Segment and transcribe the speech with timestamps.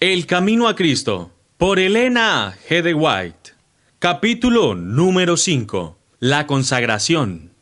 [0.00, 2.80] El Camino a Cristo, por Elena G.
[2.80, 3.52] de White.
[3.98, 5.98] Capítulo número 5.
[6.20, 7.52] La consagración.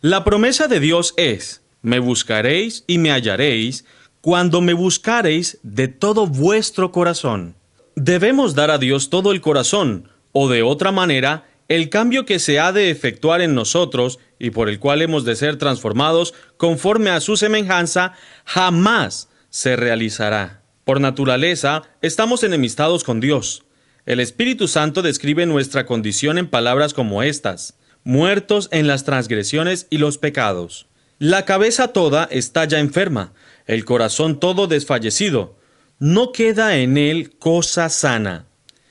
[0.00, 3.84] La promesa de Dios es, me buscaréis y me hallaréis
[4.20, 7.56] cuando me buscaréis de todo vuestro corazón.
[7.96, 12.60] Debemos dar a Dios todo el corazón, o de otra manera, el cambio que se
[12.60, 17.18] ha de efectuar en nosotros y por el cual hemos de ser transformados conforme a
[17.18, 18.12] su semejanza,
[18.44, 20.62] jamás se realizará.
[20.86, 23.64] Por naturaleza, estamos enemistados con Dios.
[24.04, 29.98] El Espíritu Santo describe nuestra condición en palabras como estas, muertos en las transgresiones y
[29.98, 30.86] los pecados.
[31.18, 33.32] La cabeza toda está ya enferma,
[33.66, 35.58] el corazón todo desfallecido.
[35.98, 38.46] No queda en él cosa sana.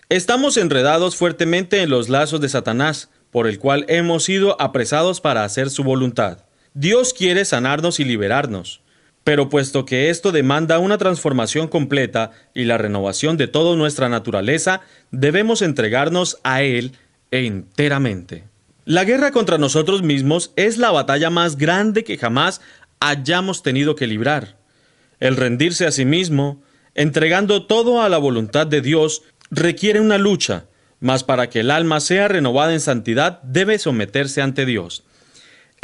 [0.10, 5.46] Estamos enredados fuertemente en los lazos de Satanás, por el cual hemos sido apresados para
[5.46, 6.40] hacer su voluntad.
[6.74, 8.82] Dios quiere sanarnos y liberarnos.
[9.26, 14.82] Pero puesto que esto demanda una transformación completa y la renovación de toda nuestra naturaleza,
[15.10, 16.92] debemos entregarnos a Él
[17.32, 18.44] enteramente.
[18.86, 22.62] La guerra contra nosotros mismos es la batalla más grande que jamás
[23.00, 24.58] hayamos tenido que librar.
[25.20, 26.62] El rendirse a sí mismo,
[26.94, 30.66] entregando todo a la voluntad de Dios, requiere una lucha,
[31.00, 35.04] mas para que el alma sea renovada en santidad debe someterse ante Dios.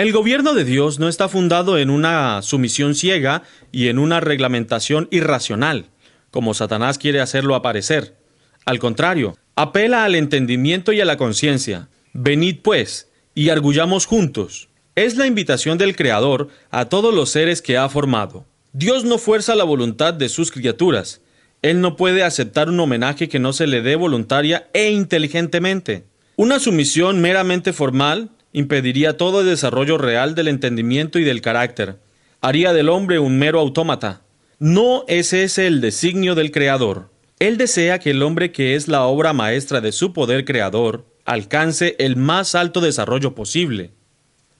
[0.02, 5.08] El gobierno de Dios no está fundado en una sumisión ciega y en una reglamentación
[5.12, 5.92] irracional,
[6.32, 8.18] como Satanás quiere hacerlo aparecer.
[8.66, 11.88] Al contrario, apela al entendimiento y a la conciencia.
[12.14, 14.70] Venid pues, y argullamos juntos.
[14.96, 18.48] Es la invitación del Creador a todos los seres que ha formado.
[18.74, 21.22] Dios no fuerza la voluntad de sus criaturas.
[21.62, 26.06] Él no puede aceptar un homenaje que no se le dé voluntaria e inteligentemente.
[26.38, 32.00] Una sumisión meramente formal impediría todo el desarrollo real del entendimiento y del carácter.
[32.42, 34.22] Haría del hombre un mero autómata.
[34.60, 37.10] No es ese el designio del Creador.
[37.40, 41.96] Él desea que el hombre que es la obra maestra de su poder creador alcance
[41.98, 43.92] el más alto desarrollo posible.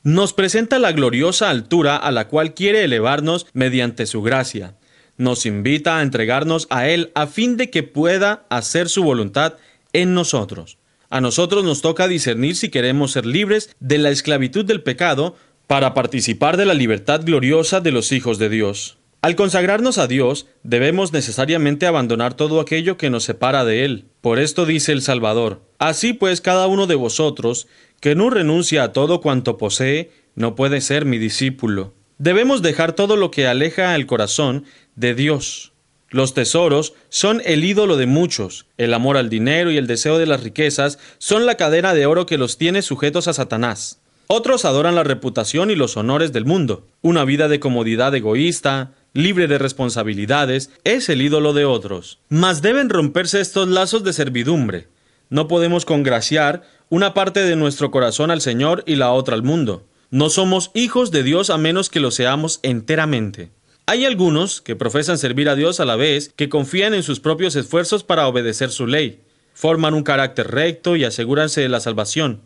[0.04, 4.78] Nos presenta la gloriosa altura a la cual quiere elevarnos mediante su gracia.
[5.18, 9.58] Nos invita a entregarnos a Él a fin de que pueda hacer su voluntad
[9.94, 10.80] en nosotros.
[11.12, 15.36] A nosotros nos toca discernir si queremos ser libres de la esclavitud del pecado
[15.68, 18.98] para participar de la libertad gloriosa de los hijos de Dios.
[19.22, 24.06] Al consagrarnos a Dios, debemos necesariamente abandonar todo aquello que nos separa de Él.
[24.22, 27.68] Por esto dice el Salvador, Así pues cada uno de vosotros,
[28.00, 31.94] que no renuncia a todo cuanto posee, no puede ser mi discípulo.
[32.20, 34.64] Debemos dejar todo lo que aleja el corazón
[34.96, 35.74] de Dios.
[36.12, 38.66] Los tesoros son el ídolo de muchos.
[38.78, 42.26] El amor al dinero y el deseo de las riquezas son la cadena de oro
[42.26, 44.02] que los tiene sujetos a Satanás.
[44.28, 46.86] Otros adoran la reputación y los honores del mundo.
[47.02, 52.20] Una vida de comodidad egoísta, libre de responsabilidades, es el ídolo de otros.
[52.28, 54.90] Mas deben romperse estos lazos de servidumbre.
[55.30, 59.86] No podemos congraciar una parte de nuestro corazón al Señor y la otra al mundo.
[60.10, 63.50] No somos hijos de Dios a menos que lo seamos enteramente.
[63.92, 67.58] Hay algunos que profesan servir a Dios a la vez que confían en sus propios
[67.58, 69.20] esfuerzos para obedecer su ley,
[69.54, 72.40] forman un carácter recto y asegúranse de la salvación.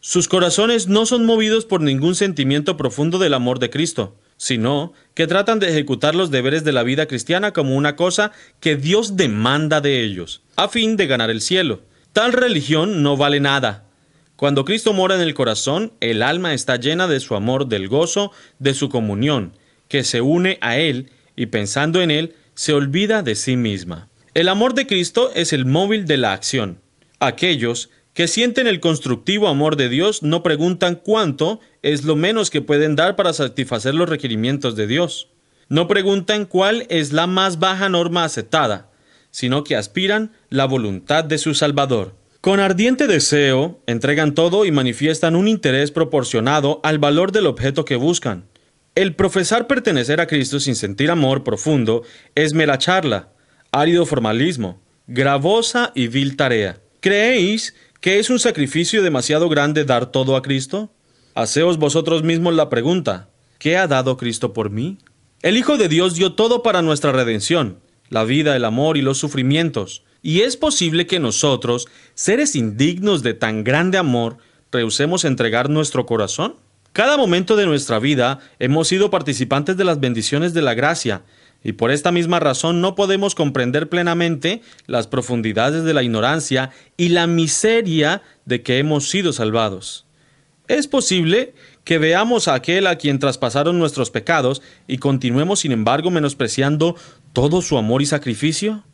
[0.00, 5.28] Sus corazones no son movidos por ningún sentimiento profundo del amor de Cristo, sino que
[5.28, 9.80] tratan de ejecutar los deberes de la vida cristiana como una cosa que Dios demanda
[9.80, 11.82] de ellos, a fin de ganar el cielo.
[12.12, 13.84] Tal religión no vale nada.
[14.34, 18.32] Cuando Cristo mora en el corazón, el alma está llena de su amor, del gozo,
[18.58, 19.52] de su comunión,
[19.88, 24.08] que se une a Él y pensando en Él se olvida de sí misma.
[24.34, 26.80] El amor de Cristo es el móvil de la acción.
[27.20, 32.60] Aquellos que sienten el constructivo amor de Dios no preguntan cuánto es lo menos que
[32.60, 35.28] pueden dar para satisfacer los requerimientos de Dios.
[35.68, 38.90] No preguntan cuál es la más baja norma aceptada,
[39.30, 42.16] sino que aspiran la voluntad de su Salvador.
[42.40, 47.94] Con ardiente deseo, entregan todo y manifiestan un interés proporcionado al valor del objeto que
[47.94, 48.47] buscan.
[48.98, 52.02] El profesar pertenecer a Cristo sin sentir amor profundo
[52.34, 53.28] es mera charla,
[53.70, 56.80] árido formalismo, gravosa y vil tarea.
[56.98, 60.90] ¿Creéis que es un sacrificio demasiado grande dar todo a Cristo?
[61.36, 63.28] Haceos vosotros mismos la pregunta,
[63.60, 64.98] ¿qué ha dado Cristo por mí?
[65.42, 67.78] El Hijo de Dios dio todo para nuestra redención,
[68.08, 70.02] la vida, el amor y los sufrimientos.
[70.22, 74.38] ¿Y es posible que nosotros, seres indignos de tan grande amor,
[74.72, 76.56] rehusemos entregar nuestro corazón?
[76.92, 81.22] Cada momento de nuestra vida hemos sido participantes de las bendiciones de la gracia,
[81.62, 87.08] y por esta misma razón no podemos comprender plenamente las profundidades de la ignorancia y
[87.08, 90.06] la miseria de que hemos sido salvados.
[90.68, 91.54] Es posible
[91.84, 96.94] que veamos a aquel a quien traspasaron nuestros pecados y continuemos sin embargo menospreciando
[97.32, 98.84] todo su amor y sacrificio.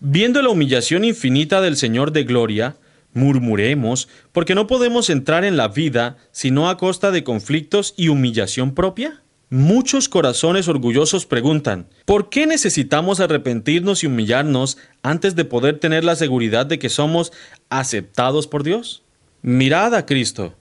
[0.00, 2.76] Viendo la humillación infinita del Señor de Gloria,
[3.14, 8.74] murmuremos, porque no podemos entrar en la vida sino a costa de conflictos y humillación
[8.74, 9.22] propia.
[9.50, 16.16] Muchos corazones orgullosos preguntan, ¿por qué necesitamos arrepentirnos y humillarnos antes de poder tener la
[16.16, 17.32] seguridad de que somos
[17.70, 19.04] aceptados por Dios?
[19.42, 20.54] Mirad a Cristo.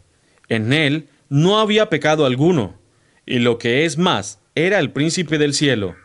[0.48, 2.76] En Él no había pecado alguno,
[3.26, 5.96] y lo que es más, era el príncipe del cielo.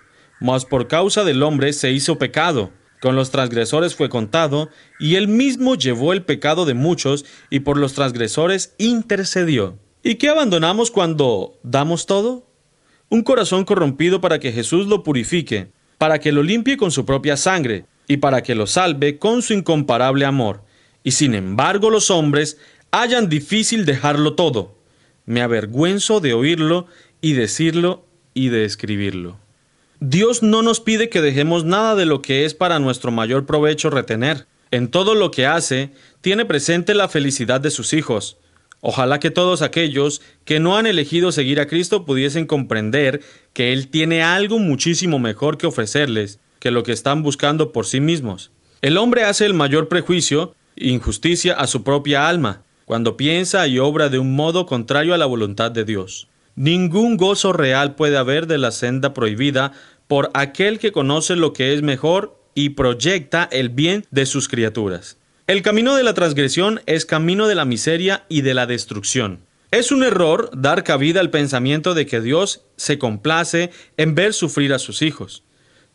[0.40, 5.28] Mas por causa del hombre se hizo pecado, con los transgresores fue contado, y él
[5.28, 9.78] mismo llevó el pecado de muchos, y por los transgresores intercedió.
[10.02, 12.46] ¿Y qué abandonamos cuando damos todo?
[13.08, 17.36] Un corazón corrompido para que Jesús lo purifique, para que lo limpie con su propia
[17.36, 20.64] sangre, y para que lo salve con su incomparable amor.
[21.04, 22.58] Y sin embargo los hombres
[22.90, 24.76] hallan difícil dejarlo todo.
[25.26, 26.86] Me avergüenzo de oírlo
[27.20, 29.38] y decirlo y de escribirlo.
[30.00, 33.90] Dios no nos pide que dejemos nada de lo que es para nuestro mayor provecho
[33.90, 34.46] retener.
[34.70, 35.90] En todo lo que hace,
[36.20, 38.36] tiene presente la felicidad de sus hijos.
[38.80, 43.22] Ojalá que todos aquellos que no han elegido seguir a Cristo pudiesen comprender
[43.52, 47.98] que Él tiene algo muchísimo mejor que ofrecerles que lo que están buscando por sí
[48.00, 48.52] mismos.
[48.82, 54.08] El hombre hace el mayor prejuicio, injusticia a su propia alma, cuando piensa y obra
[54.08, 56.28] de un modo contrario a la voluntad de Dios.
[56.58, 59.70] Ningún gozo real puede haber de la senda prohibida
[60.08, 65.18] por aquel que conoce lo que es mejor y proyecta el bien de sus criaturas.
[65.46, 69.38] El camino de la transgresión es camino de la miseria y de la destrucción.
[69.70, 74.72] Es un error dar cabida al pensamiento de que Dios se complace en ver sufrir
[74.72, 75.44] a sus hijos.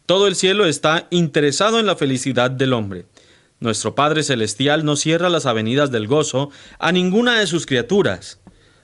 [0.06, 3.06] Todo el cielo está interesado en la felicidad del hombre.
[3.60, 8.40] Nuestro Padre Celestial no cierra las avenidas del gozo a ninguna de sus criaturas.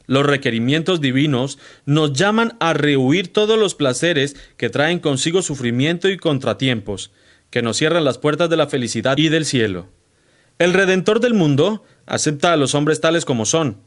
[0.09, 6.17] Los requerimientos divinos nos llaman a rehuir todos los placeres que traen consigo sufrimiento y
[6.17, 7.11] contratiempos,
[7.51, 9.88] que nos cierran las puertas de la felicidad y del cielo.
[10.57, 13.77] El Redentor del mundo acepta a los hombres tales como son,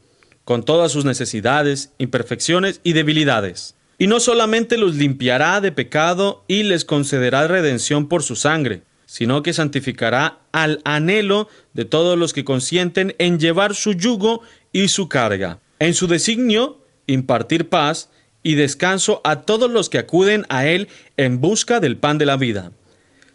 [0.45, 3.75] con todas sus necesidades, imperfecciones y debilidades.
[3.97, 9.43] Y no solamente los limpiará de pecado y les concederá redención por su sangre, sino
[9.43, 14.41] que santificará al anhelo de todos los que consienten en llevar su yugo
[14.71, 15.59] y su carga.
[15.79, 18.09] En su designio, impartir paz
[18.43, 22.37] y descanso a todos los que acuden a Él en busca del pan de la
[22.37, 22.71] vida.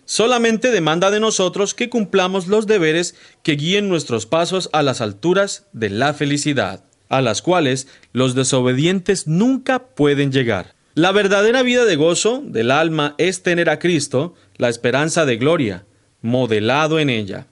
[0.05, 5.67] Solamente demanda de nosotros que cumplamos los deberes que guíen nuestros pasos a las alturas
[5.73, 10.75] de la felicidad, a las cuales los desobedientes nunca pueden llegar.
[10.94, 15.84] La verdadera vida de gozo del alma es tener a Cristo, la esperanza de gloria,
[16.23, 17.46] modelado en ella.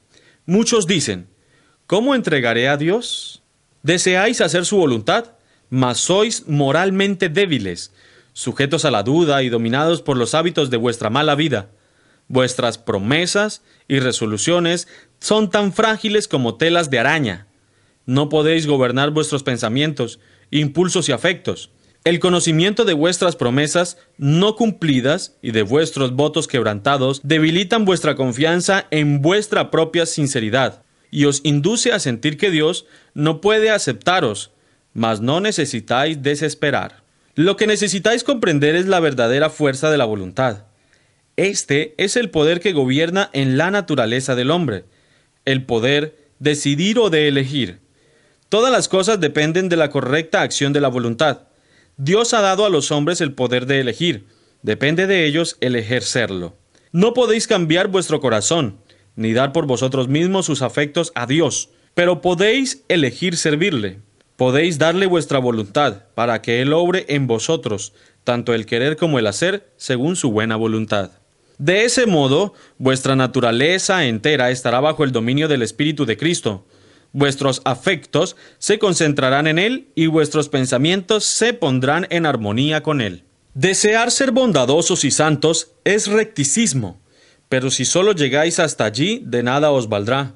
[0.47, 1.29] Muchos dicen,
[1.87, 3.43] ¿cómo entregaré a Dios?
[3.87, 5.35] Deseáis hacer su voluntad,
[5.71, 7.93] mas sois moralmente débiles,
[8.33, 11.71] sujetos a la duda y dominados por los hábitos de vuestra mala vida.
[12.27, 14.89] Vuestras promesas y resoluciones
[15.21, 17.47] son tan frágiles como telas de araña.
[18.07, 20.19] No podéis gobernar vuestros pensamientos,
[20.51, 21.71] impulsos y afectos.
[22.03, 28.89] El conocimiento de vuestras promesas no cumplidas y de vuestros votos quebrantados debilitan vuestra confianza
[28.91, 34.53] en vuestra propia sinceridad y os induce a sentir que Dios no puede aceptaros,
[34.93, 37.03] mas no necesitáis desesperar.
[37.35, 40.65] Lo que necesitáis comprender es la verdadera fuerza de la voluntad.
[41.37, 44.85] Este es el poder que gobierna en la naturaleza del hombre,
[45.45, 47.81] el poder decidir o de elegir.
[48.49, 51.49] Todas las cosas dependen de la correcta acción de la voluntad.
[51.99, 54.27] Dios ha dado a los hombres el poder de elegir,
[54.63, 56.57] depende de ellos el ejercerlo.
[56.93, 58.79] No podéis cambiar vuestro corazón,
[59.17, 64.01] ni dar por vosotros mismos sus afectos a Dios, pero podéis elegir servirle.
[64.37, 69.27] Podéis darle vuestra voluntad para que Él obre en vosotros, tanto el querer como el
[69.27, 71.13] hacer, según su buena voluntad.
[71.59, 76.67] De ese modo, vuestra naturaleza entera estará bajo el dominio del Espíritu de Cristo.
[77.13, 83.25] Vuestros afectos se concentrarán en Él y vuestros pensamientos se pondrán en armonía con Él.
[83.55, 87.01] Desear ser bondadosos y santos es recticismo,
[87.49, 90.35] pero si solo llegáis hasta allí, de nada os valdrá.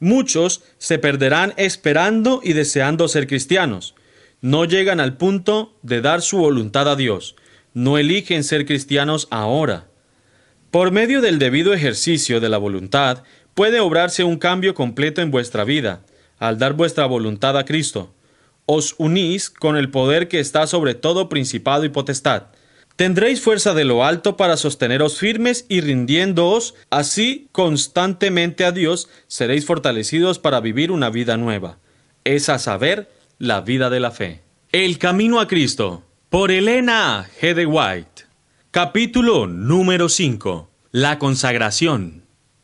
[0.00, 3.94] Muchos se perderán esperando y deseando ser cristianos.
[4.40, 7.36] No llegan al punto de dar su voluntad a Dios.
[7.74, 9.88] No eligen ser cristianos ahora.
[10.70, 13.24] Por medio del debido ejercicio de la voluntad,
[13.54, 16.02] puede obrarse un cambio completo en vuestra vida,
[16.38, 18.14] al dar vuestra voluntad a Cristo.
[18.66, 22.48] Os unís con el poder que está sobre todo principado y potestad
[22.98, 29.64] Tendréis fuerza de lo alto para sosteneros firmes y rindiéndoos así constantemente a Dios, seréis
[29.66, 31.78] fortalecidos para vivir una vida nueva.
[32.24, 34.42] Es a saber, la vida de la fe.
[34.72, 37.54] El camino a Cristo, por Elena G.
[37.54, 38.24] de White.
[38.72, 40.68] Capítulo número 5.
[40.90, 42.24] La consagración.